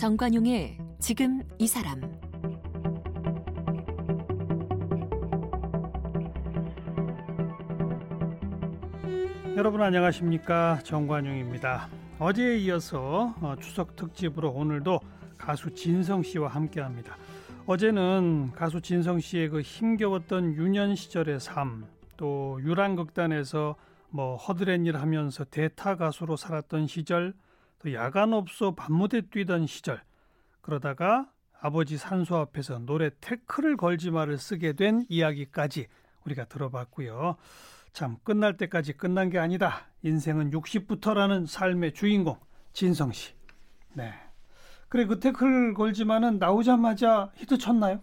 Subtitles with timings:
[0.00, 2.00] 정관용의 지금 이 사람
[9.58, 11.88] 여러분 안녕하십니까 정관용입니다.
[12.18, 15.00] 어제에 이어서 어, 추석 특집으로 오늘도
[15.36, 17.18] 가수 진성 씨와 함께합니다.
[17.70, 23.76] 어제는 가수 진성 씨의 그 힘겨웠던 유년 시절의 삶, 또 유랑극단에서
[24.08, 27.32] 뭐 허드렛 일 하면서 대타 가수로 살았던 시절,
[27.78, 30.02] 또 야간업소 밤무대 뛰던 시절,
[30.62, 31.30] 그러다가
[31.60, 35.86] 아버지 산소 앞에서 노래 태클을 걸지 말을 쓰게 된 이야기까지
[36.24, 37.36] 우리가 들어봤고요.
[37.92, 39.86] 참 끝날 때까지 끝난 게 아니다.
[40.02, 42.36] 인생은 60부터라는 삶의 주인공
[42.72, 43.32] 진성 씨.
[43.94, 44.12] 네.
[44.90, 48.00] 그래 그 태클 걸지만은 나오자마자 히트 쳤나요?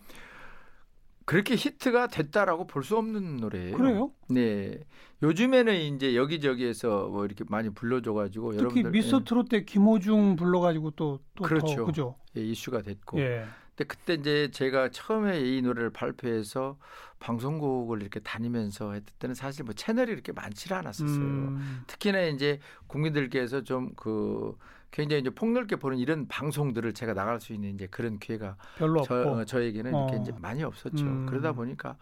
[1.26, 3.78] 그렇게 히트가 됐다라고 볼 수 없는 노래예요.
[3.78, 4.12] 그래요?
[4.30, 4.80] 네.
[5.22, 11.20] 요즘에는 이제 여기저기에서 뭐 이렇게 많이 불러줘가지고 특히 여러분들 미스터 트롯 때 김호중 불러가지고 또
[11.36, 11.86] 또 그렇죠.
[11.86, 12.16] 그죠?
[12.38, 13.20] 예, 이슈가 됐고.
[13.20, 13.46] 예.
[13.76, 16.78] 근데 그때 이제 제가 처음에 이 노래를 발표해서
[17.20, 21.18] 방송국을 이렇게 다니면서 했을 때는 사실 뭐 채널이 이렇게 많지는 않았었어요.
[21.20, 24.56] 음, 특히나 이제 국민들께서 좀그
[24.98, 29.20] 굉장히 이제 폭넓게 보는 이런 방송들을 제가 나갈 수 있는 이제 그런 기회가 별로 저,
[29.20, 29.30] 없고.
[29.30, 30.20] 어, 저에게는 이렇게 어.
[30.20, 31.06] 이제 많이 없었죠.
[31.06, 31.28] 음.
[31.28, 31.98] 그러다 보니까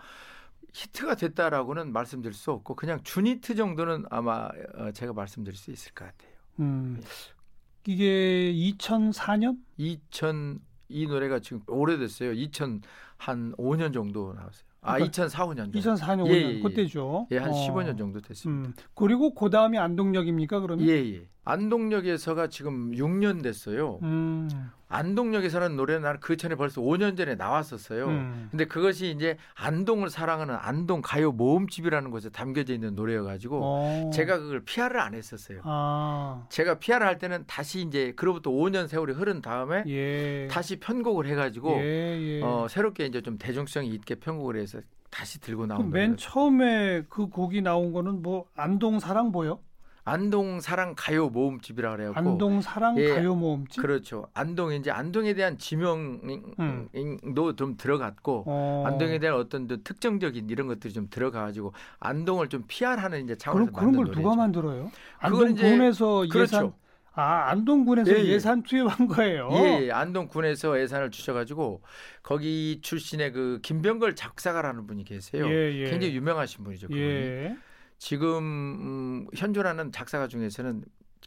[0.73, 6.05] 히트가 됐다라고는 말씀드릴 수 없고 그냥 준히트 정도는 아마 어, 제가 말씀드릴 수 있을 것
[6.05, 6.31] 같아요.
[6.61, 7.01] 음.
[7.85, 9.57] 이게 2004년?
[9.75, 12.31] 2000 이 노래가 지금 오래됐어요.
[12.31, 14.63] 2000한 5년 정도 나왔어요.
[14.81, 15.79] 아, 그러니까 2004, 5년 정도.
[15.79, 16.59] 2004년 예, 예, 예.
[16.61, 17.27] 그때죠.
[17.31, 17.53] 예, 한 어.
[17.53, 18.69] 15년 정도 됐습니다.
[18.69, 18.73] 음.
[18.93, 20.87] 그리고 그 다음이 안동역입니까 그러면?
[20.87, 21.27] 예, 예.
[21.45, 23.99] 안동역에서가 지금 6년 됐어요.
[24.01, 24.49] 음.
[24.87, 28.07] 안동역에서는 노래는 나는 그 전에 벌써 5년 전에 나왔었어요.
[28.07, 28.47] 음.
[28.51, 34.09] 근데 그것이 이제 안동을 사랑하는 안동 가요 모음집이라는 곳에 담겨져 있는 노래여가지고 어.
[34.13, 35.61] 제가 그걸 PR을 안 했었어요.
[35.63, 36.45] 아.
[36.49, 40.47] 제가 PR을 할 때는 다시 이제 그로부터 5년 세월이 흐른 다음에 예.
[40.49, 42.41] 다시 편곡을 해가지고 예, 예.
[42.43, 44.79] 어, 새롭게 이제 좀 대중성이 있게 편곡을 해서
[45.11, 46.17] 다시 들고 나온 그럼 맨 노래.
[46.17, 49.59] 처음에 그 곡이 나온 거는 뭐 안동 사랑 보여?
[50.07, 53.81] 안동 사랑 가요 모음집이라 그래갖고 안동 사랑 예, 가요 모음집?
[53.81, 54.27] 그렇죠.
[54.35, 56.87] 안동 이제 안동에 대한 음.
[56.91, 58.83] 지명도 좀 들어갔고 어.
[58.85, 63.71] 안동에 대한 어떤 그 특정적인 이런 것들이 좀 들어가가지고 안동을 좀 PR하는 이제 그럼 차원에서
[63.71, 64.21] 그런 만든 걸 노래죠.
[64.21, 64.91] 누가 만들어요?
[65.17, 66.55] 안동군에서 그렇죠.
[66.55, 66.73] 예산
[67.15, 68.27] 아 안동군에서 예, 예.
[68.27, 69.49] 예, 산 투입한 거예요.
[69.53, 71.81] 예, 예, 안동군에서 예산을 주셔가지고
[72.21, 75.47] 거기 출신의 그 김병걸 작사가라는 분이 계세요.
[75.49, 75.89] 예, 예.
[75.89, 76.89] 굉장히 유명하신 분이죠.
[76.89, 77.03] 그분이.
[77.03, 77.57] 예.
[77.97, 80.83] 지금 음, 현존하는 작사가 중에서는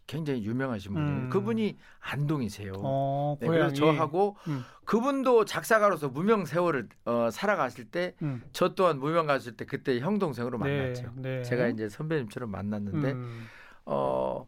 [0.07, 1.13] 굉장히 유명하신 분이에요.
[1.13, 1.31] 음.
[1.31, 2.73] 그분이 안동이세요.
[2.77, 3.47] 어, 네.
[3.47, 4.63] 그래서 저하고 음.
[4.85, 8.43] 그분도 작사가로서 무명 세월을 어, 살아가실 때저 음.
[8.75, 11.13] 또한 무명 가실 때 그때 형 동생으로 네, 만났죠.
[11.17, 11.43] 네.
[11.43, 13.47] 제가 이제 선배님처럼 만났는데 음.
[13.85, 14.47] 어,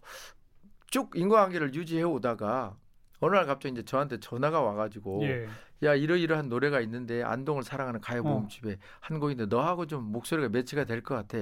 [0.90, 2.76] 쭉 인과관계를 유지해 오다가
[3.20, 5.46] 어느 날 갑자기 이제 저한테 전화가 와가지고 예.
[5.82, 8.24] 야 이러이러한 노래가 있는데 안동을 사랑하는 가요 어.
[8.24, 11.36] 모음집에 한 곡인데 너하고 좀 목소리가 매치가 될 것 같아.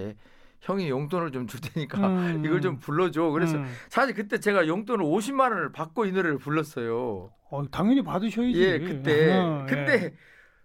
[0.60, 2.42] 형이 용돈을 좀 줄 테니까 음.
[2.46, 3.30] 이걸 좀 불러줘.
[3.30, 3.66] 그래서 음.
[3.88, 7.30] 사실 그때 제가 용돈을 50만 원을 받고 이 노래를 불렀어요.
[7.50, 8.60] 어, 당연히 받으셔야지.
[8.60, 9.32] 예, 그때.
[9.38, 9.74] 어, 예.
[9.74, 10.14] 근데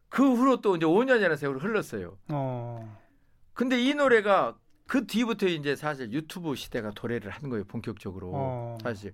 [0.10, 2.18] 그 후로 또 이제 5년이나 세월이 흘렀어요.
[2.30, 2.98] 어.
[3.54, 8.32] 근데 이 노래가 그 뒤부터 이제 사실 유튜브 시대가 도래를 한 거예요, 본격적으로.
[8.34, 8.78] 어.
[8.84, 9.14] 사실.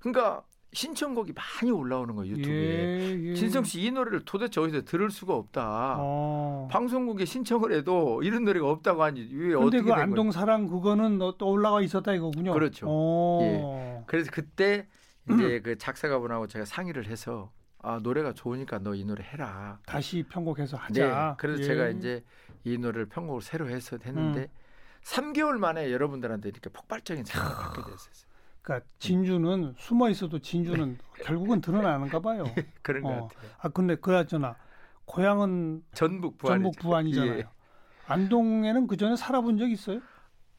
[0.00, 0.42] 그러니까
[0.74, 2.54] 신청곡이 많이 올라오는 거예요, 유튜브에.
[2.54, 3.34] 예, 예.
[3.34, 5.96] 진성 씨 이 노래를 도대체 어디서 들을 수가 없다.
[5.98, 6.68] 어.
[6.70, 9.92] 방송국에 신청을 해도 이런 노래가 없다고 하니 왜 어떻게 그?
[9.92, 12.52] 안동 사랑 그거는 어, 또 올라와 있었다 이거군요.
[12.52, 12.86] 그렇죠.
[12.88, 14.04] 어.
[14.06, 14.86] 그래서 그때
[15.30, 17.50] 이제 그 작사가분하고 제가 상의를 해서
[17.82, 19.78] 아 노래가 좋으니까 너 이 노래 해라.
[19.86, 21.02] 다시 편곡해서 네.
[21.02, 21.36] 하자.
[21.38, 21.66] 그래서 예.
[21.66, 22.24] 제가 이제
[22.64, 24.48] 이 노래를 편곡을 새로 해서 했는데 음.
[25.04, 28.33] 3개월 만에 여러분들한테 이렇게 폭발적인 사랑을 받게 됐어요.
[28.64, 32.44] 그러니까 진주는 숨어 있어도 진주는 결국은 드러나는가 봐요.
[32.56, 32.66] 네.
[32.82, 33.28] 그런 것 어.
[33.28, 33.50] 같아요.
[33.58, 34.56] 아 근데 그나저나
[35.04, 37.38] 고향은 전북 부안 전북 부안이잖아요.
[37.40, 37.44] 예.
[38.06, 40.00] 안동에는 그 전에 살아본 적 있어요?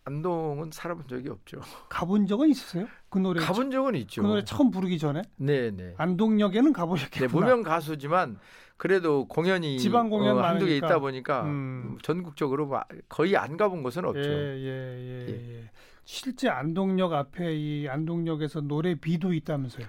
[0.05, 1.61] 안동은 살아본 적이 없죠.
[1.89, 2.85] 가본 적은 있으세요?
[3.09, 4.21] 그 노래 가본 적은 있죠.
[4.21, 5.95] 그 노래 처음 부르기 전에 네, 네.
[5.97, 7.31] 안동역에는 네, 가보셨겠구나.
[7.41, 8.37] 무명 가수지만
[8.77, 10.77] 그래도 공연이 지방 공연 어, 한두 개.
[10.77, 11.97] 있다 보니까 음.
[12.03, 14.19] 전국적으로 마- 거의 안 가본 곳은 없죠.
[14.21, 15.71] 예, 예, 예, 예.
[16.05, 19.85] 실제 안동역 앞에 이 안동역에서 노래 비도 있다면서요?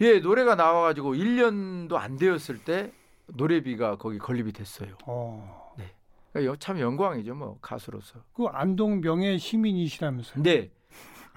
[0.00, 2.92] 예, 노래가 나와 가지고 1년도 안 되었을 때
[3.26, 4.96] 노래비가 거기 건립이 됐어요.
[5.06, 5.74] 어.
[6.32, 8.20] 그러니까 여- 참 영광이죠, 뭐 가수로서.
[8.32, 10.42] 그 안동 명예 시민이시라면서요?
[10.42, 10.70] 네,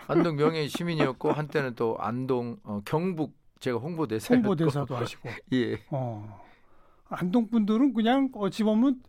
[0.08, 5.30] 안동 명예 시민이었고 한때는 또 안동 어, 경북 제가 홍보대사였고 홍보대사도 하시고.
[5.54, 6.42] 예, 어.
[7.10, 9.02] 안동 분들은 그냥 어찌 보면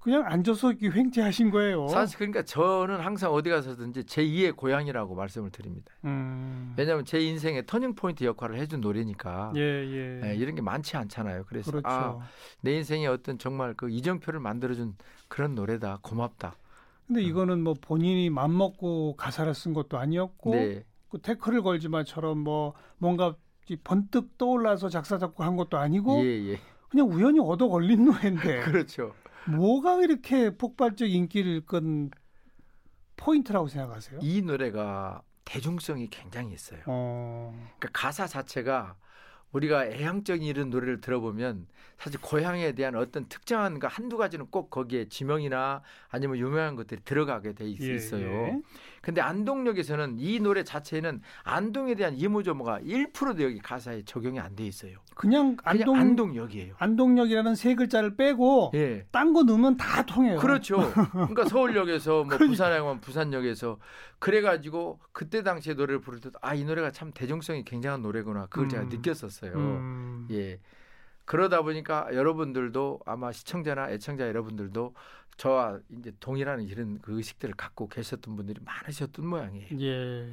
[0.00, 1.86] 그냥 앉아서 이렇게 횡재하신 거예요.
[1.88, 5.92] 사실 그러니까 저는 항상 어디 가서든지 제 2의 고향이라고 말씀을 드립니다.
[6.04, 6.74] 음.
[6.76, 10.20] 왜냐하면 제 인생의 터닝 포인트 역할을 해준 노래니까 예, 예.
[10.24, 11.44] 예, 이런 게 많지 않잖아요.
[11.46, 11.88] 그래서 그렇죠.
[11.88, 12.18] 아,
[12.62, 14.96] 내 인생에 어떤 정말 그 이정표를 만들어준
[15.28, 15.98] 그런 노래다.
[16.00, 16.56] 고맙다.
[17.06, 22.72] 근데 이거는 뭐 본인이 맘 먹고 가사를 쓴 것도 아니었고 네, 그 태클을 걸지마처럼 뭐
[22.96, 23.34] 뭔가
[23.68, 26.60] 이 번뜩 떠올라서 작사 작곡한 것도 아니고 예, 예.
[26.88, 29.12] 그냥 우연히 얻어 걸린 노래인데 그렇죠.
[29.48, 32.10] 뭐가 이렇게 폭발적 인기를 끈
[33.16, 34.20] 포인트라고 생각하세요?
[34.22, 36.80] 이 노래가 대중성이 굉장히 있어요.
[36.86, 38.96] 어, 그러니까 가사 자체가
[39.52, 41.66] 우리가 애향적인 이런 노래를 들어보면
[41.98, 47.54] 사실 고향에 대한 어떤 특정한 거 한두 가지는 꼭 거기에 지명이나 아니면 유명한 것들이 들어가게
[47.54, 48.60] 돼 있, 예, 어요 예.
[49.00, 54.98] 근데 안동역에서는 이 노래 자체는 안동에 대한 이모저모가 1%도 여기 가사에 적용이 안 돼 있어요.
[55.14, 56.74] 그냥 그냥 안동 안동역이에요.
[56.78, 59.06] 안동역이라는 세 글자를 빼고 예.
[59.10, 60.38] 딴거 넣으면 다 통해요.
[60.38, 60.92] 그렇죠.
[61.12, 63.78] 그러니까 서울역에서 뭐 부산에 가면 부산역에서
[64.18, 68.68] 그래 가지고 그때 당시에 노래를 부를 때 아 이 노래가 참 대중성이 굉장한 노래구나 그걸
[68.68, 68.88] 제가 음.
[68.90, 69.52] 느꼈었어요.
[69.54, 70.60] 음, 예.
[71.24, 74.94] 그러다 보니까 여러분들도 아마 시청자나 애청자 여러분들도
[75.36, 79.66] 저와 이제 동일한 이런 그 의식들을 갖고 계셨던 분들이 많으셨던 모양이에요.
[79.80, 80.32] 예.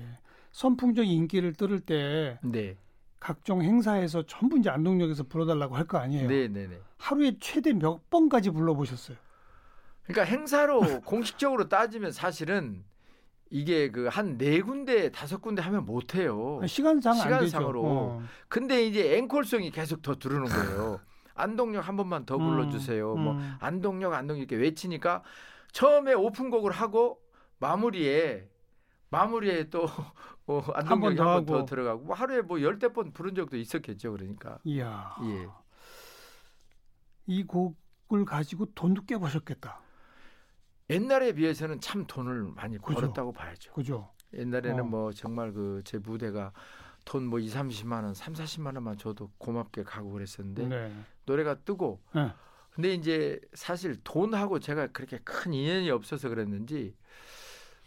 [0.51, 2.77] 선풍적 인기를 뚫을 때 네,
[3.19, 6.27] 각종 행사에서 전부 이제 안동역에서 불러달라고 할 거 아니에요.
[6.27, 6.79] 네, 네, 네.
[6.97, 9.17] 하루에 최대 몇 번까지 불러보셨어요?
[10.03, 12.83] 그러니까 행사로 공식적으로 따지면 사실은
[13.49, 16.59] 이게 그 한 네 군데 다섯 군데 하면 못 해요.
[16.67, 17.13] 시간상.
[17.15, 17.81] 시간상으로.
[17.85, 18.23] 어.
[18.49, 20.99] 근데 이제 앵콜성이 계속 더 들어오는 거예요.
[21.37, 23.13] 안동역 한 번만 더 불러주세요.
[23.13, 23.55] 음, 뭐 음.
[23.59, 25.23] 안동역 안동 이렇게 외치니까
[25.71, 27.21] 처음에 오픈곡을 하고
[27.59, 28.49] 마무리에
[29.09, 29.83] 마무리에 또
[30.47, 31.65] 어, 한번 안동역 더한번 더.
[31.65, 34.11] 들어가고 뭐 하루에 뭐 열댓 번 부른 적도 있었겠죠.
[34.13, 35.15] 그러니까 이야.
[35.23, 35.47] 예.
[37.25, 39.81] 이 곡을 가지고 돈도 꽤 버셨겠다.
[40.89, 43.01] 옛날에 비해서는 참 돈을 많이 그죠.
[43.01, 43.73] 벌었다고 봐야죠.
[43.73, 44.09] 그죠?
[44.33, 44.83] 옛날에는 어.
[44.87, 46.51] 뭐 정말 그 제 무대가
[47.07, 50.91] 돈뭐 2, 30만 원, 3, 40만 원만 줘도 고맙게 가고 그랬었는데 네.
[51.25, 52.31] 노래가 뜨고 네.
[52.71, 56.95] 근데 이제 사실 돈하고 제가 그렇게 큰 인연이 없어서 그랬는지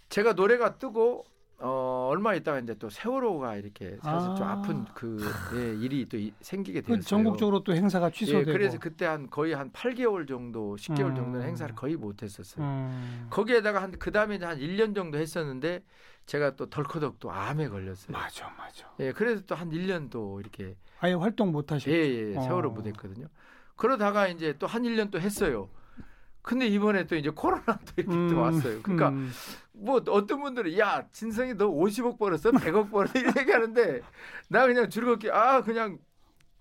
[0.09, 1.25] 제가 노래가 뜨고
[1.63, 4.53] 어 얼마 있다가 이제 또 세월호가 이렇게 사실 좀 아.
[4.53, 5.21] 아픈 그
[5.55, 7.03] 예, 일이 또 이- 생기게 그 됐어요.
[7.03, 8.51] 전국적으로 또 행사가 예, 취소되고.
[8.51, 11.17] 그래서 그때 한 거의 한 8개월 정도, 10개월 음.
[11.17, 12.65] 정도는 행사를 거의 못 했었어요.
[12.65, 15.83] 음, 거기에다가 한 그다음에 한 1년 정도 했었는데
[16.31, 18.13] 제가 또 덜커덕 또 암에 걸렸어요.
[18.17, 18.89] 맞아, 맞아.
[19.01, 21.91] 예, 그래서 또 한 1년 또 이렇게 아예 활동 못 하셨죠.
[21.91, 21.97] 예,
[22.33, 22.43] 예, 어.
[22.43, 23.27] 세월호 못 했거든요.
[23.75, 25.69] 그러다가 이제 또 한 1년 또 했어요.
[26.43, 28.81] 근데 이번에 또 이제 코로나 또 이렇게 음, 또 왔어요.
[28.83, 29.33] 그러니까 음.
[29.73, 34.01] 뭐 어떤 분들은 야 진성이 너 50억 벌었어, 100억 벌었어 이런 얘기하는데
[34.49, 35.99] 나 그냥 즐겁게 아 그냥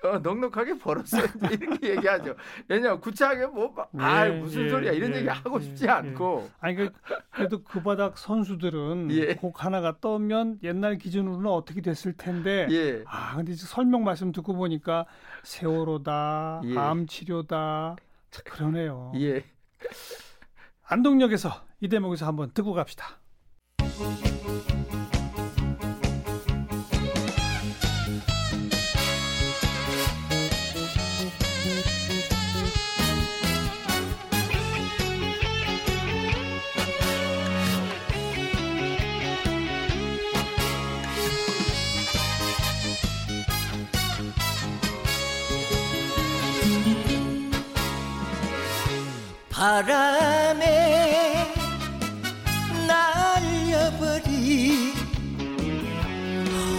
[0.03, 2.35] 어, 넉넉하게 벌었어 이제 이렇게 얘기하죠.
[2.67, 5.89] 왜냐 구차하게 뭐아 예, 무슨 예, 소리야 이런 예, 얘기 하고 예, 싶지 예.
[5.89, 6.89] 않고 아니 그
[7.31, 9.35] 그래도 그 바닥 선수들은 예.
[9.35, 15.05] 곡 하나가 떠면 옛날 기준으로는 어떻게 됐을 텐데 예아 근데 이제 설명 말씀 듣고 보니까
[15.43, 16.77] 세월호다 예.
[16.77, 17.97] 암 치료다
[18.31, 19.11] 참 그러네요.
[19.15, 19.43] 예.
[20.85, 21.49] 안동역에서
[21.81, 23.19] 이 대목에서 한번 듣고 갑시다.
[49.59, 51.33] 바람에
[52.87, 54.94] 날려버린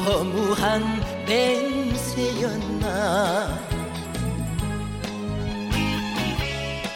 [0.06, 0.82] 허무한
[1.28, 2.88] 맹세였나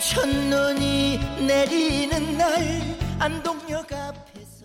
[0.00, 2.54] 첫눈이 내리는 날
[3.18, 4.64] 안동역 앞에서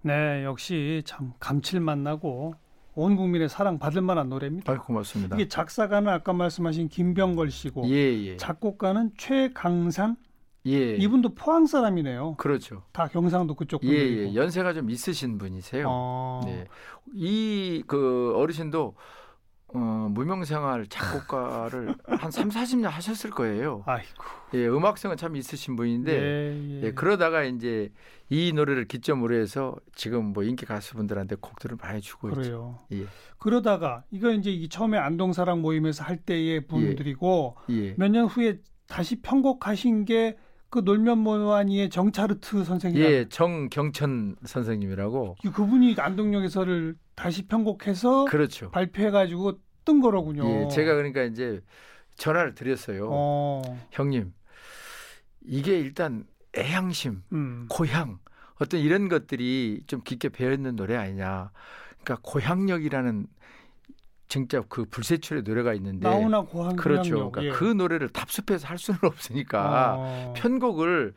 [0.00, 2.54] 네, 역시 참 감칠맛 나고
[2.96, 4.72] 온 국민의 사랑 받을 만한 노래입니다.
[4.72, 5.36] 아 고맙습니다.
[5.36, 10.16] 이게 작사가는 아까 말씀하신 김병걸 씨고 예 예 작곡가는 최강산
[10.66, 10.94] 예.
[10.96, 12.36] 이분도 포항 사람이네요.
[12.36, 12.82] 그렇죠.
[12.92, 14.30] 다 경상도 그쪽 예, 분들이고.
[14.30, 14.34] 예.
[14.34, 15.86] 연세가 좀 있으신 분이세요.
[15.88, 16.66] 어, 네.
[17.14, 18.94] 이 그 어르신도
[19.74, 23.82] 어, 무명생활 작곡가를 한 3, 40년 하셨을 거예요.
[23.86, 24.06] 아이고.
[24.54, 26.82] 예, 음악성은 참 있으신 분인데 예, 예.
[26.84, 27.90] 예, 그러다가 이제
[28.28, 32.40] 이 노래를 기점으로 해서 지금 뭐 인기 가수분들한테 곡들을 많이 주고 있죠.
[32.40, 32.78] 그래요.
[32.92, 33.06] 예.
[33.38, 37.94] 그러다가 이거 이제 이 처음에 안동사랑 모임에서 할 때의 분들이고 예.
[37.96, 40.36] 몇년 후에 다시 편곡하신 게
[40.72, 43.02] 그 놀면 뭐하니의 정차르트 선생님.
[43.02, 48.70] 예, 정경천 선생님이라고 그분이 안동역에서를 다시 편곡해서 그렇죠.
[48.70, 50.48] 발표해가지고 뜬 거로군요.
[50.48, 51.60] 예, 제가 그러니까 이제
[52.16, 53.06] 전화를 드렸어요.
[53.10, 53.62] 어.
[53.90, 54.32] 형님,
[55.42, 56.24] 이게 일단
[56.56, 57.66] 애향심, 음.
[57.68, 58.18] 고향
[58.58, 61.50] 어떤 이런 것들이 좀 깊게 배어 있는 노래 아니냐.
[62.02, 63.26] 그러니까 고향역이라는
[64.32, 67.30] 진짜 그 불세출의 노래가 있는데 나훈아 고항 그렇죠.
[67.30, 67.50] 그러니까 예.
[67.50, 70.32] 그 노래를 답습해서 할 수는 없으니까 어.
[70.34, 71.12] 편곡을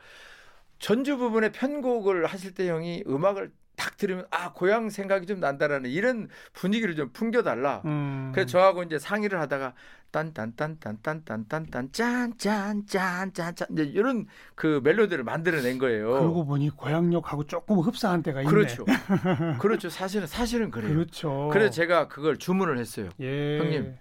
[0.80, 3.54] 전주 부분에 편곡을 하실 때 형이 음악을
[3.86, 7.84] 딱 들으면 아 고향 생각이 좀 난다라는 이런 분위기를 좀 풍겨달라.
[7.86, 8.32] 음.
[8.34, 9.74] 그래서 저하고 이제 상의를 하다가
[10.10, 14.26] 딴딴딴딴딴딴딴딴 짠짠짠짠짠 이제 이런
[14.56, 16.10] 그 멜로디를 만들어낸 거예요.
[16.14, 18.52] 그러고 보니 고향역하고 조금 흡사한 때가 있네.
[18.52, 18.86] 그렇죠.
[19.62, 19.90] 그렇죠.
[19.90, 20.92] 사실은 사실은 그래요.
[20.92, 21.50] 그렇죠.
[21.54, 23.10] 그래서 제가 그걸 주문을 했어요.
[23.20, 23.60] 예.
[23.60, 23.98] 형님,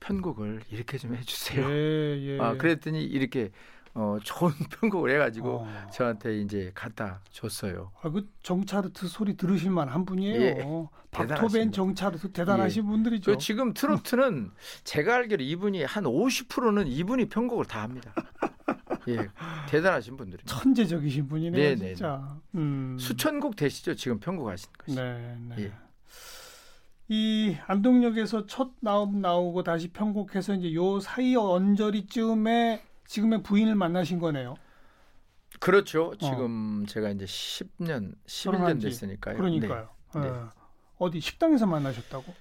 [0.00, 1.68] 편곡을 이렇게 좀 해주세요.
[1.68, 2.40] 예, 예.
[2.40, 3.50] 아 그랬더니 이렇게
[3.94, 5.90] 어, 좋은 편곡을 해가지고 어.
[5.92, 7.92] 저한테 이제 갖다 줬어요.
[8.02, 10.40] 아, 그 정차르트 소리 들으실 만 한 분이에요.
[10.40, 10.66] 예,
[11.10, 11.72] 박토벤.
[11.72, 13.32] 정차르트 대단하신 분들이죠.
[13.32, 14.50] 그 지금 트로트는
[14.84, 18.14] 제가 알기로 이분이 한 50%는 이분이 편곡을 다 합니다.
[19.08, 19.28] 예,
[19.68, 20.54] 대단하신 분들입니다.
[20.54, 22.38] 천재적이신 분이네요, 네, 네, 진짜.
[22.54, 22.96] 음.
[22.98, 24.96] 수천 곡 되시죠 지금 편곡하신 것이.
[24.96, 25.54] 네, 네.
[25.64, 25.72] 예.
[27.08, 34.54] 이 안동역에서 첫 나옴 나오고 다시 편곡해서 이제 요 사이 언저리쯤에 지금의 부인을 만나신 거네요.
[35.60, 36.14] 그렇죠.
[36.18, 38.86] 지금 제가 이제 10년, 11년 결혼한 지.
[38.86, 39.36] 됐으니까요.
[39.36, 39.88] 그러니까요.
[40.14, 40.20] 네.
[40.22, 40.28] 네.
[40.28, 40.50] 어.
[40.98, 42.34] 어디 식당에서 만나셨다고?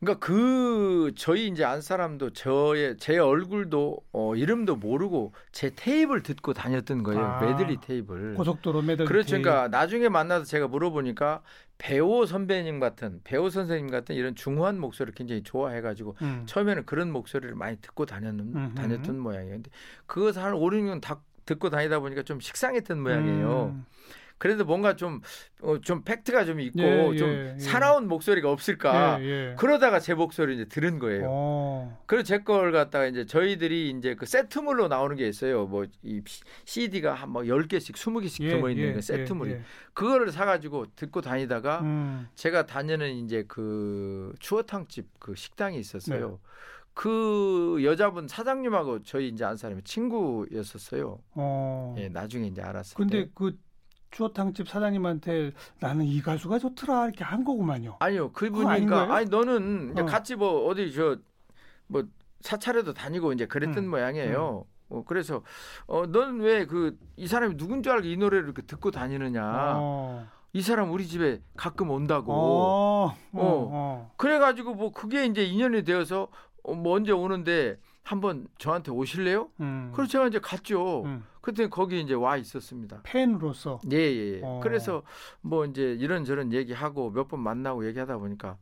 [0.00, 6.52] 그러니까 그 저희 이제 안 사람도 저의 제 얼굴도 어, 이름도 모르고 제 테이프를 듣고
[6.52, 7.20] 다녔던 거예요.
[7.24, 8.34] 아, 메들리 테이프를.
[8.34, 9.38] 고속도로 매달 그렇죠.
[9.40, 11.42] 그러니까 나중에 만나서 제가 물어보니까
[11.78, 16.42] 배우 선배님 같은 배우 선생님 같은 이런 중후한 목소리를 굉장히 좋아해가지고 음.
[16.46, 18.74] 처음에는 그런 목소리를 많이 듣고 다녔는 음흠.
[18.74, 19.54] 다녔던 모양이에요.
[19.56, 19.70] 근데
[20.06, 23.74] 그것을 한 5, 6년 다 듣고 다니다 보니까 좀 식상했던 모양이에요.
[23.74, 23.86] 음.
[24.44, 25.22] 그래도 뭔가 좀,
[25.62, 27.58] 어, 좀 팩트가 좀 있고 예, 좀 예, 예.
[27.58, 29.16] 사나운 목소리가 없을까.
[29.22, 29.54] 예, 예.
[29.58, 31.24] 그러다가 제 목소리 이제 들은 거예요.
[31.30, 31.98] 어.
[32.04, 35.64] 그래서 제 걸 갖다가 이제 저희들이 이제 그 세트물로 나오는 게 있어요.
[35.64, 36.20] 뭐 이
[36.66, 39.50] CD가 한뭐 10개씩, 20개씩 예, 들어 있는 예, 그 세트물이.
[39.50, 39.62] 예, 예.
[39.94, 42.28] 그거를 사 가지고 듣고 다니다가 음.
[42.34, 46.28] 제가 다니는 이제 그 추어탕집 그 식당이 있었어요.
[46.32, 46.36] 네.
[46.92, 51.18] 그 여자분 사장님하고 저희 이제 안 사람이 친구였었어요.
[51.34, 51.94] 어.
[51.98, 53.30] 예, 나중에 이제 알았을 근데 때.
[53.34, 53.56] 그
[54.18, 57.96] 추어탕집 사장님한테 나는 이 가수가 좋더라 이렇게 한 거구만요.
[57.98, 59.12] 아니요, 그분이니까?
[59.14, 60.06] 아니 너는 이제 어.
[60.06, 61.16] 같이 뭐 어디 저
[61.86, 62.02] 뭐
[62.40, 64.64] 사찰에도 다니고 이제 그랬던 음, 모양이에요.
[64.88, 65.42] 어, 그래서
[65.86, 69.42] 어, 넌 왜 그 이 사람이 누군 줄 알고 이 노래를 이렇게 듣고 다니느냐?
[69.76, 70.26] 어.
[70.54, 72.32] 이 사람 우리 집에 가끔 온다고.
[72.32, 72.36] 어.
[73.06, 73.08] 어.
[73.08, 73.14] 어.
[73.32, 74.12] 어.
[74.16, 76.28] 그래가지고 뭐 그게 이제 인연이 되어서
[76.62, 79.48] 어, 뭐 언제 오는데 한번 저한테 오실래요?
[79.60, 79.90] 음.
[79.94, 81.02] 그래서 제가 이제 갔죠.
[81.04, 81.24] 음.
[81.40, 83.00] 그때 거기 이제 와 있었습니다.
[83.02, 84.36] 팬으로서 예, 예.
[84.36, 84.40] 예.
[84.42, 84.60] 어.
[84.62, 85.02] 그래서
[85.40, 88.58] 뭐 이제 이런저런 얘기하고 몇 번 만나고 얘기하다 보니까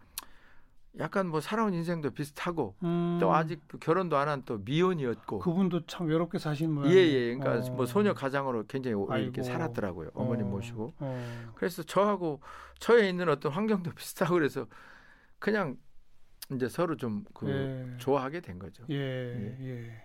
[0.98, 3.18] 약간 뭐 살아온 인생도 비슷하고 음.
[3.20, 7.00] 또 아직 그 결혼도 안 한 또 미혼이었고 그분도 참 외롭게 사신 예, 모양이에요.
[7.00, 7.34] 예.
[7.36, 7.74] 그러니까 어.
[7.74, 9.42] 뭐 소녀 가장으로 굉장히 오- 이렇게 아이고.
[9.42, 10.10] 살았더라고요.
[10.14, 10.50] 어머님 어.
[10.50, 10.94] 모시고.
[10.98, 11.52] 어.
[11.56, 12.40] 그래서 저하고
[12.78, 14.66] 저에 있는 어떤 환경도 비슷하고 그래서
[15.40, 15.76] 그냥
[16.50, 17.98] 이제 서로 좀그 예.
[17.98, 18.84] 좋아하게 된 거죠.
[18.90, 18.96] 예,
[19.60, 20.02] 예.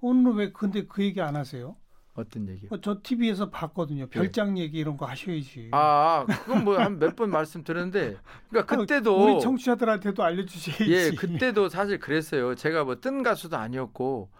[0.00, 1.76] 오늘 왜 근데 그 얘기 안 하세요?
[2.14, 2.70] 어떤 얘기요?
[2.72, 4.06] 어, 저 TV에서 봤거든요.
[4.08, 5.64] 별장 얘기 이런 거 하셔야지.
[5.66, 5.70] 예.
[5.72, 8.16] 아, 그건 뭐 한 몇 번 말씀드렸는데,
[8.48, 10.92] 그러니까 아유, 그때도 우리 청취자들한테도 알려주셔야지.
[10.92, 12.54] 예, 그때도 사실 그랬어요.
[12.54, 14.30] 제가 뭐 뜬 가수도 아니었고,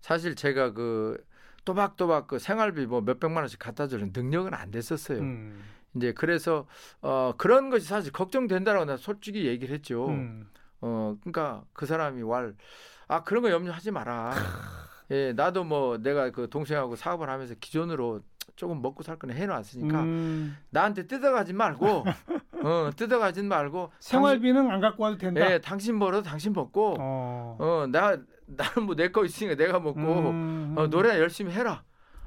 [0.00, 1.22] 사실 제가 그
[1.64, 5.20] 또박또박 그 생활비 뭐 몇백만 원씩 갖다 주는 능력은 안 됐었어요.
[5.20, 5.62] 음,
[5.94, 6.66] 이제 그래서
[7.00, 10.08] 어 그런 것이 사실 걱정된다라고 내가 솔직히 얘기를 했죠.
[10.08, 10.48] 음.
[10.82, 12.54] 어, 그러니까 그 사람이 왈,
[13.08, 14.34] 아 그런 거 염려하지 마라.
[15.10, 18.20] 예, 나도 뭐 내가 그 동생하고 사업을 하면서 기존으로
[18.56, 22.04] 조금 먹고 살 거는 해놨으니까 음, 나한테 뜯어가지 말고,
[22.64, 23.92] 어, 뜯어가지 말고.
[24.00, 25.50] 생활비는 안 갖고 와도 된다.
[25.50, 27.56] 예, 당신 벌어도 당신 먹고, 어.
[27.58, 31.82] 어, 나 나는 뭐 내 거 있으니까 내가 먹고, 음, 어, 노래 열심히 해라.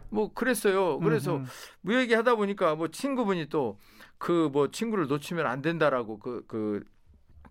[0.09, 0.99] 뭐 그랬어요.
[0.99, 1.45] 그래서 음,
[1.81, 3.77] 뭐 얘기하다 보니까 뭐 친구분이 또
[4.17, 6.83] 그 뭐 친구를 놓치면 안 된다라고 그그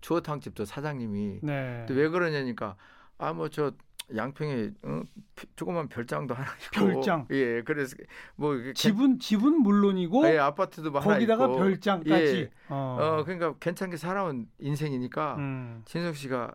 [0.09, 1.87] 주어탕집도 사장님이 네.
[1.89, 2.77] 또 왜 그러냐니까
[3.19, 3.73] 아 뭐 저
[4.15, 5.01] 양평에 어,
[5.35, 7.27] 피- 조그만 별장도 하나 있고 별장.
[7.31, 7.97] 예 그래서
[8.37, 12.37] 뭐 집은 집은 물론이고 괜- 예, 아파트도 뭐 하나 거기다가 있고 별장까지.
[12.37, 12.51] 예.
[12.69, 12.99] 어.
[13.01, 15.83] 어 그러니까 괜찮게 살아온 인생이니까 음.
[15.87, 16.53] 진석 씨가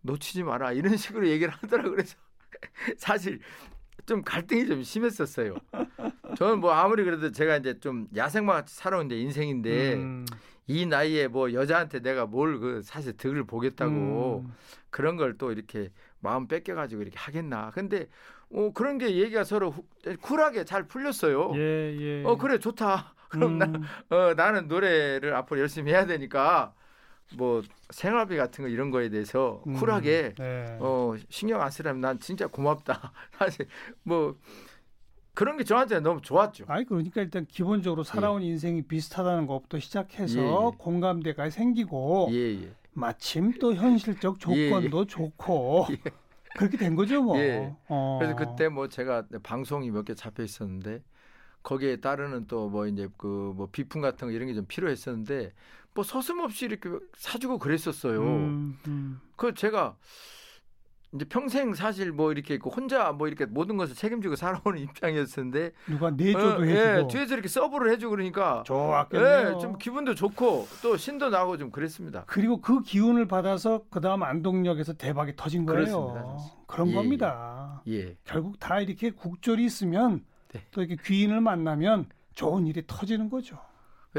[0.00, 2.16] 놓치지 마라 이런 식으로 얘기를 하더라고 그래서
[2.96, 3.40] 사실
[4.06, 5.54] 좀 갈등이 좀 심했었어요.
[6.38, 10.24] 저는 뭐 아무리 그래도 제가 이제 좀 야생마 같이 살아온 데 인생인데 음.
[10.66, 14.54] 이 나이에 뭐 여자한테 내가 뭘 그 사실 득을 보겠다고 음.
[14.90, 17.70] 그런 걸 또 이렇게 마음 뺏겨가지고 이렇게 하겠나.
[17.72, 18.08] 근데
[18.50, 19.84] 어, 그런 게 얘기가 서로 후-
[20.20, 21.52] 쿨하게 잘 풀렸어요.
[21.56, 22.24] 예, 예.
[22.24, 23.14] 어 그래 좋다.
[23.28, 23.82] 그럼 음.
[24.08, 26.74] 나, 어, 나는 노래를 앞으로 열심히 해야 되니까
[27.36, 30.78] 뭐 생활비 같은 거 이런 거에 대해서 음, 쿨하게 네.
[30.80, 33.12] 어 신경 안 쓰라면 난 진짜 고맙다.
[33.38, 33.66] 사실
[34.04, 34.38] 뭐
[35.36, 36.64] 그런 게 저한테 너무 좋았죠.
[36.66, 40.76] 아니 그러니까 일단 기본적으로 살아온 인생이 비슷하다는 것부터 시작해서 예, 예.
[40.78, 42.72] 공감대가 생기고 예, 예.
[42.94, 45.86] 마침 또 현실적 조건도 좋고
[46.56, 47.38] 그렇게 된 거죠 뭐.
[47.38, 47.70] 예.
[47.88, 48.18] 어.
[48.18, 51.02] 그래서 그때 뭐 제가 방송이 몇 개 잡혀 있었는데
[51.62, 55.52] 거기에 따르는 또 뭐 이제 그 뭐 비품 같은 거 이런 게 좀 필요했었는데
[55.92, 58.22] 뭐 서슴없이 이렇게 사주고 그랬었어요.
[58.22, 59.20] 음, 음.
[59.36, 59.96] 그 제가
[61.16, 66.10] 이제 평생 사실 뭐 이렇게 그 혼자 뭐 이렇게 모든 것을 책임지고 살아오는 입장이었는데 누가
[66.10, 69.54] 내줘도 어, 해주고 예, 뒤에서 이렇게 서브를 해주고 그러니까 좋았겠네요.
[69.56, 72.24] 예, 좀 기분도 좋고 또 신도 나고 좀 그랬습니다.
[72.26, 75.84] 그리고 그 기운을 받아서 그 다음 안동역에서 대박이 터진 거예요.
[75.84, 76.36] 그렇습니다.
[76.66, 77.82] 그런 예, 겁니다.
[77.88, 80.62] 예, 결국 다 이렇게 국절이 있으면 네.
[80.70, 83.58] 또 이렇게 귀인을 만나면 좋은 일이 터지는 거죠.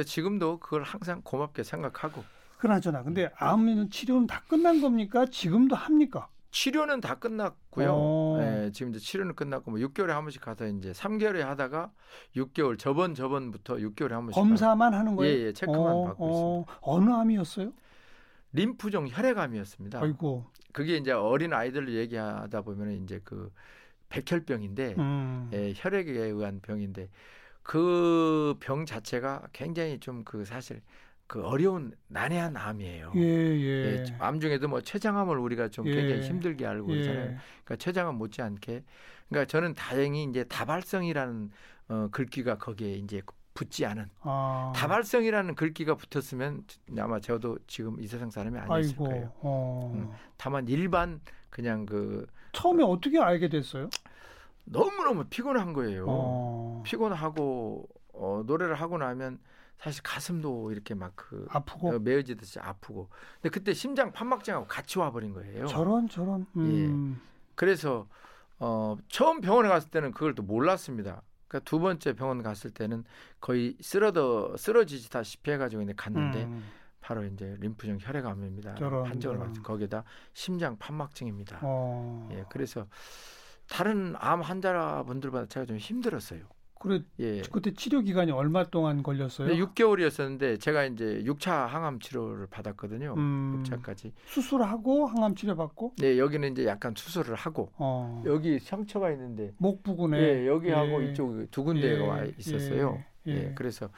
[0.06, 2.24] 지금도 그걸 항상 고맙게 생각하고
[2.58, 5.25] 그나저나 근데 암 치료는 다 끝난 겁니까?
[5.25, 6.27] 지금도 합니까?
[6.62, 7.90] 치료는 다 끝났고요.
[7.94, 8.38] 어.
[8.42, 11.92] 예, 지금 이제 치료는 끝났고 뭐 6개월에 한 번씩 가서 이제 3개월에 하다가
[12.36, 15.16] 6개월 저번 저번부터 6개월에 한 번씩 검사만 하는 가요.
[15.18, 15.34] 거예요?
[15.38, 16.30] 예, 예, 체크만 받고
[16.66, 16.80] 있습니다.
[16.82, 17.72] 어느 암이었어요?
[18.54, 20.02] 림프종 혈액암이었습니다.
[20.02, 20.46] 아이고.
[20.74, 23.52] 그게 이제 어린 아이들로 얘기하다 보면 이제 그
[24.10, 25.50] 백혈병인데 음.
[25.54, 27.10] 예, 혈액에 의한 병인데
[27.62, 30.82] 그 병 자체가 굉장히 좀 그 사실
[31.27, 33.12] 그 어려운 난해한 암이에요.
[33.15, 34.05] 예, 예.
[34.05, 35.93] 예, 암 중에도 뭐 췌장암을 우리가 좀 예.
[35.93, 37.00] 굉장히 힘들게 알고 예.
[37.00, 37.25] 있잖아요.
[37.65, 38.84] 그러니까 췌장암 못지않게.
[39.27, 41.51] 그러니까 저는 다행히 이제 다발성이라는
[41.89, 43.22] 어, 글귀가 거기에 이제
[43.53, 44.72] 붙지 않은 아.
[44.75, 46.63] 다발성이라는 글귀가 붙었으면
[47.00, 49.03] 아마 저도 지금 이 세상 사람이 아니었을 아이고.
[49.05, 49.34] 거예요.
[49.41, 49.91] 어.
[49.96, 50.12] 음.
[50.38, 51.19] 다만 일반
[51.50, 53.89] 그냥 그 처음에 어 떻게 알게 됐어요?
[54.63, 56.05] 너무 너무 피곤한 거예요.
[56.07, 56.84] 어.
[56.86, 59.39] 피곤하고 어, 노래를 하고 나면
[59.79, 63.10] 사실 가슴도 이렇게 막 그 아프고 어, 메어지듯이 아프고.
[63.41, 65.67] 근데 그때 심장 판막증하고 같이 와버린 거예요.
[65.67, 66.46] 저런 저런.
[66.55, 67.22] 음.
[67.55, 68.07] 그래서
[68.60, 71.22] 어, 처음 병원에 갔을 때는 그걸 또 몰랐습니다.
[71.48, 73.03] 그러니까 두 번째 병원 갔을 때는
[73.39, 76.63] 거의 쓰러져 쓰러지다시피 해가지고 이제 갔는데 음.
[77.02, 78.75] 바로 이제 림프종 혈액암입니다.
[78.75, 79.39] 저런, 판정을.
[79.39, 79.63] 받죠.
[79.63, 81.60] 거기다 심장 판막증입니다.
[81.62, 82.30] 어.
[82.34, 82.88] 예, 그래서
[83.69, 86.41] 다른 암 환자분들보다 제가 좀 힘들었어요.
[86.80, 87.42] 그래 예.
[87.52, 89.48] 그때 치료 기간이 얼마 동안 걸렸어요?
[89.48, 93.13] 근데 6개월이었었는데 제가 이제 6차 항암 치료를 받았거든요.
[93.18, 93.63] 음.
[93.66, 94.12] 6차까지.
[94.26, 98.22] 수술하고 항암 치료 받고 네, 여기는 이제 약간 수술을 하고 어.
[98.26, 101.12] 여기 상처가 있는데 목 부분에 예, 여기하고 예.
[101.12, 103.04] 이쪽 두 군데가 예, 와 있었어요.
[103.28, 103.54] 예, 예, 예.
[103.56, 103.90] 그래서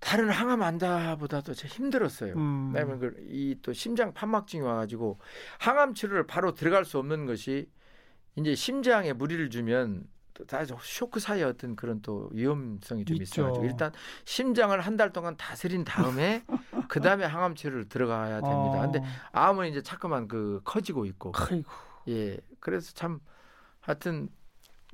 [0.00, 2.34] 다른 항암 환자보다도 제 힘들었어요.
[2.34, 2.72] 음.
[2.74, 5.18] 왜냐하면 그 이 또 심장 판막증이 와가지고
[5.58, 7.68] 항암 치료를 바로 들어갈 수 없는 것이
[8.36, 13.42] 이제 심장에 무리를 주면 또 다시 쇼크 사이에 어떤 그런 또 위험성이 좀 있죠.
[13.42, 13.92] 있어가지고 일단
[14.24, 16.44] 심장을 한 달 동안 다스린 다음에
[16.88, 18.78] 그 다음에 항암 치료를 들어가야 됩니다.
[18.78, 18.80] 어.
[18.82, 21.70] 근데 암은 이제 자꾸만 그 커지고 있고 아이고.
[22.08, 23.20] 예 그래서 참
[23.80, 24.28] 하여튼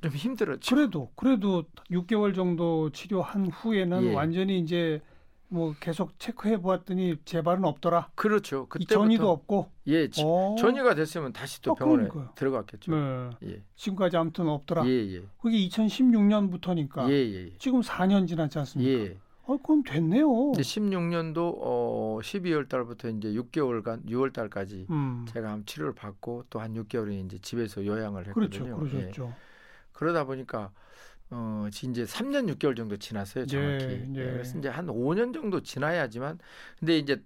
[0.01, 0.75] 좀 힘들었죠.
[0.75, 4.13] 그래도 그래도 6개월 정도 치료한 후에는 예.
[4.13, 5.01] 완전히 이제
[5.47, 8.09] 뭐 계속 체크해 보았더니 재발은 없더라.
[8.15, 8.67] 그렇죠.
[8.79, 9.69] 이 전이도 그때부터 없고.
[9.87, 10.55] 예 지- 어.
[10.57, 12.33] 전이가 됐으면 다시 또 어, 병원에 그러니까요.
[12.35, 12.91] 들어갔겠죠.
[12.91, 13.29] 네.
[13.43, 13.61] 예.
[13.75, 14.85] 지금까지 아무튼 없더라.
[14.87, 15.23] 예, 예.
[15.41, 17.51] 그게 2016년부터니까 예, 예.
[17.57, 18.91] 지금 4년 지났지 않습니까?
[18.91, 19.17] 예.
[19.47, 20.27] 어, 그럼 됐네요.
[20.51, 25.25] 근데 16년도 어 12월 달부터 이제 6개월간 6월 달까지 음.
[25.29, 28.65] 제가 암 치료를 받고 또 한 6개월이 이제 집에서 요양을 그렇죠.
[28.65, 28.77] 했거든요.
[28.89, 29.25] 그러셨죠.
[29.27, 29.35] 예.
[29.93, 30.71] 그러다 보니까
[31.31, 34.07] 어 이제 3년 6개월 정도 지났어요, 정확히.
[34.15, 34.19] 예, 예.
[34.19, 36.39] 예, 그래서 이제 한 5년 정도 지나야지만
[36.79, 37.21] 근데 이제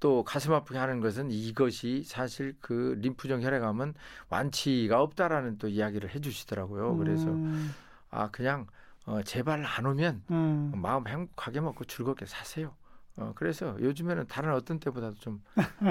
[0.00, 3.94] 또 가슴 아프게 하는 것은 이것이 사실 그 림프종 혈액암은
[4.30, 6.96] 완치가 없다라는 또 이야기를 해 주시더라고요.
[6.96, 7.74] 그래서 음,
[8.10, 8.66] 아 그냥
[9.06, 10.72] 어 제발 안 오면 음.
[10.76, 12.74] 마음 행복하게 먹고 즐겁게 사세요.
[13.16, 15.42] 어, 그래서 요즘에는 다른 어떤 때보다도 좀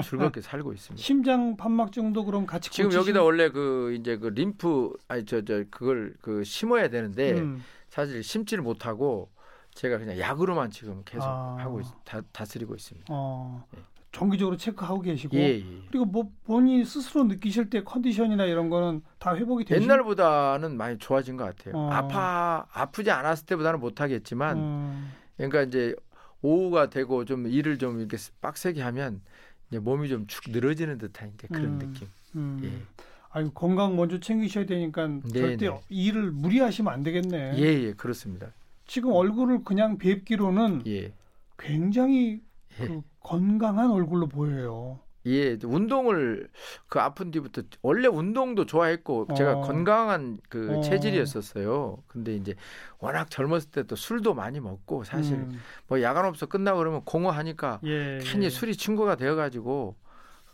[0.04, 1.02] 즐겁게 살고 있습니다.
[1.02, 6.14] 심장 판막증도 그럼 같이 지금 고치신- 여기다 원래 그 이제 그 림프 아니 저저 그걸
[6.20, 7.62] 그 심어야 되는데 음.
[7.88, 9.30] 사실 심지를 못하고
[9.74, 11.56] 제가 그냥 약으로만 지금 계속 아.
[11.58, 13.06] 하고 있, 다, 다스리고 있습니다.
[13.10, 13.80] 어, 예.
[14.10, 15.64] 정기적으로 체크하고 계시고 예, 예.
[15.88, 21.36] 그리고 뭐 본인 스스로 느끼실 때 컨디션이나 이런 거는 다 회복이 되신 옛날보다는 많이 좋아진
[21.38, 21.74] 것 같아요.
[21.80, 21.90] 어.
[21.90, 25.94] 아파 아프지 않았을 때보다는 못 하겠지만 음, 그러니까 이제
[26.42, 29.20] 오후가 되고 좀 일을 좀 이렇게 빡세게 하면
[29.68, 31.78] 이제 몸이 좀 축 늘어지는 듯한 이제 그런 음.
[31.78, 32.08] 느낌.
[32.36, 32.60] 음.
[32.64, 32.82] 예.
[33.30, 35.80] 아유 건강 먼저 챙기셔야 되니까 네, 절대 네.
[35.88, 37.56] 일을 무리하시면 안 되겠네.
[37.56, 38.52] 예, 예, 그렇습니다.
[38.86, 41.12] 지금 얼굴을 그냥 뵙기로는 예.
[41.58, 42.42] 굉장히
[42.80, 42.86] 예.
[42.86, 45.00] 그 건강한 얼굴로 보여요.
[45.26, 46.48] 예, 운동을
[46.88, 49.60] 그 아픈 뒤부터 원래 운동도 좋아했고 제가 어.
[49.60, 50.80] 건강한 그 어.
[50.80, 52.02] 체질이었었어요.
[52.08, 52.54] 근데 이제
[52.98, 57.30] 워낙 젊었을 때 또 술도 많이 먹고 사실 음, 뭐 야간 업소 끝나고 그러면 공허
[57.30, 58.50] 하니까 예, 괜히 예.
[58.50, 59.96] 술이 친구가 되어 가지고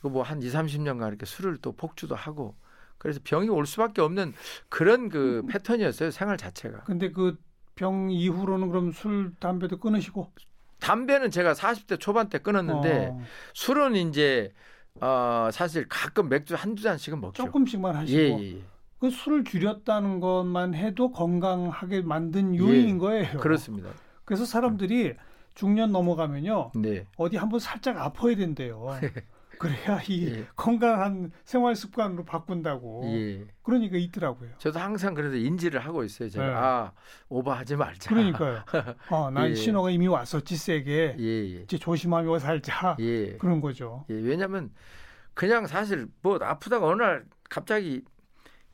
[0.03, 2.55] 뭐한 2, 30년간 이렇게 술을 또 폭주도 하고
[2.99, 4.35] 그래서 병이 올 수밖에 없는
[4.69, 6.11] 그런 그 패턴이었어요.
[6.11, 6.85] 생활 자체가.
[6.85, 7.37] 근데 그
[7.75, 10.33] 병 이후로는 그럼 술 담배도 끊으시고
[10.81, 13.21] 담배는 제가 40대 초반 때 끊었는데 어,
[13.55, 14.53] 술은 이제
[15.01, 17.45] 어 사실 가끔 맥주 한두 잔씩은 먹죠.
[17.45, 18.63] 조금씩만 하시고 예, 예, 예.
[18.99, 23.39] 그 술을 줄였다는 것만 해도 건강하게 만든 요인인 거예요.
[23.39, 23.91] 그렇습니다.
[24.25, 25.15] 그래서 사람들이
[25.55, 27.07] 중년 넘어가면요 네.
[27.17, 28.87] 어디 한번 살짝 아파야 된대요.
[29.59, 30.47] 그래야 이 예.
[30.57, 33.03] 건강한 생활 습관으로 바꾼다고.
[33.07, 33.47] 예.
[33.63, 34.51] 그러니까 있더라고요.
[34.59, 36.29] 저도 항상 그래서 인지를 하고 있어요.
[36.29, 36.53] 제가 네.
[36.55, 36.93] 아
[37.29, 38.11] 오버하지 말자.
[38.11, 38.63] 그러니까요.
[39.11, 39.55] 어, 난 예.
[39.55, 41.17] 신호가 이미 왔었지 세게.
[41.19, 41.63] 예, 예.
[41.63, 42.97] 이제 조심하며 살자.
[43.01, 43.37] 예.
[43.37, 44.05] 그런 거죠.
[44.11, 44.15] 예.
[44.15, 44.71] 왜냐면
[45.35, 48.03] 그냥 사실 뭐 아프다가 어느 날 갑자기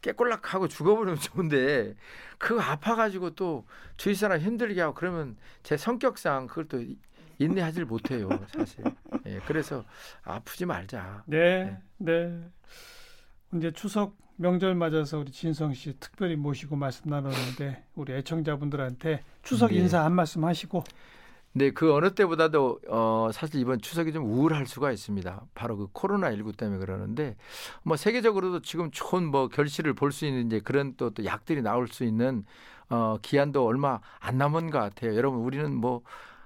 [0.03, 1.95] 깨꼴락하고 죽어버리면 좋은데
[2.39, 3.67] 그거 아파가지고 또
[3.97, 6.85] 주위 사람 힘들게 하고 그러면 제 성격상 그걸 또
[7.39, 8.85] 인내하지를 못해요 사실.
[9.27, 9.41] 예.
[9.47, 9.85] 그래서
[10.23, 11.25] 아프지 말자.
[11.27, 12.41] 네, 네.
[13.55, 19.77] 이제 추석 명절 맞아서 우리 진성 씨 특별히 모시고 말씀 나눴는데 우리 애청자분들한테 추석 네.
[19.77, 20.83] 인사 한 말씀 하시고
[21.57, 25.41] 네, 그 어느 때보다도 어 사실 이번 추석이 좀 우울할 수가 있습니다.
[25.55, 27.37] 바로 그 코로나 19 때문에 그러는데
[27.85, 31.87] 뭐 세계적으로도 지금 좋은 뭐 결실을 볼 수 있는 이제 그런 또, 또 약들이 나올
[31.87, 32.45] 수 있는
[32.91, 35.15] 어 기한도 얼마 안 남은 것 같아요.
[35.15, 36.03] 여러분 우리는 뭐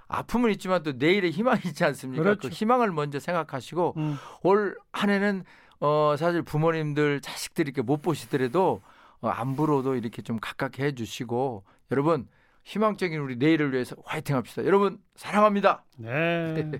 [0.08, 2.22] 아픔은 있지만 또 내일의 희망이 있지 않습니까?
[2.22, 2.48] 그렇죠.
[2.48, 5.44] 그 희망을 먼저 생각하시고 음, 올한 해는
[5.80, 8.80] 어 사실 부모님들 자식들이 이렇게 못 보시더라도
[9.20, 12.26] 어, 안부로도 이렇게 좀 가깝게 해주시고 여러분
[12.64, 14.64] 희망적인 우리 내일을 위해서 화이팅합시다.
[14.64, 15.84] 여러분 사랑합니다.
[15.98, 16.70] 네.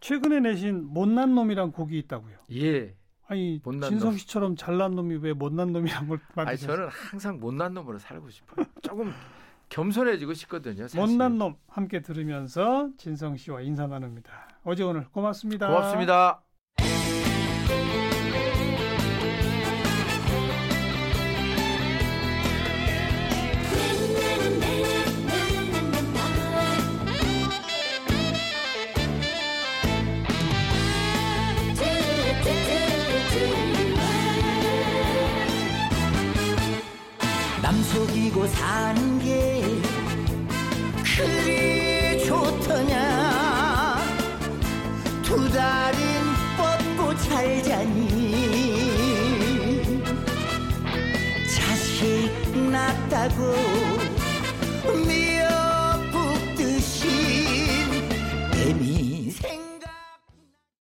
[0.00, 2.36] 최근에 내신 못난 놈이란 곡이 있다고요.
[2.52, 2.94] 예.
[3.26, 4.18] 아니 진성 놈.
[4.18, 6.76] 씨처럼 잘난 놈이 왜 못난 놈이란 걸 아니 만드셨어요?
[6.76, 8.66] 저는 항상 못난 놈으로 살고 싶어요.
[8.82, 9.12] 조금
[9.74, 10.84] 겸손해지고 싶거든요.
[10.86, 11.00] 사실.
[11.00, 14.30] 못난 놈 함께 들으면서 진성 씨와 인사 나눕니다.
[14.62, 15.66] 어제 오늘 고맙습니다.
[15.66, 16.43] 고맙습니다.